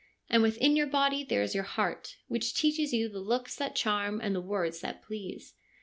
And 0.31 0.41
within 0.41 0.75
your 0.75 0.87
body 0.87 1.23
there 1.23 1.43
is 1.43 1.53
your 1.53 1.63
heart, 1.63 2.15
which 2.27 2.55
teaches 2.55 2.91
you 2.91 3.07
the 3.07 3.19
looks 3.19 3.55
that 3.57 3.75
charm 3.75 4.19
and 4.19 4.35
the 4.35 4.41
words 4.41 4.79
that 4.79 5.03
please. 5.03 5.53